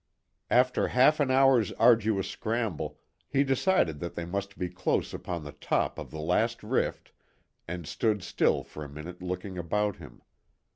After 0.49 0.87
half 0.87 1.19
an 1.19 1.29
hour's 1.29 1.71
arduous 1.73 2.27
scramble, 2.27 2.97
he 3.29 3.43
decided 3.43 3.99
that 3.99 4.15
they 4.15 4.25
must 4.25 4.57
be 4.57 4.67
close 4.67 5.13
upon 5.13 5.43
the 5.43 5.51
top 5.51 5.99
of 5.99 6.09
the 6.09 6.17
last 6.19 6.63
rift, 6.63 7.11
and 7.67 7.85
stood 7.85 8.23
still 8.23 8.63
for 8.63 8.83
a 8.83 8.89
minute 8.89 9.21
looking 9.21 9.59
about 9.59 9.97
him. 9.97 10.23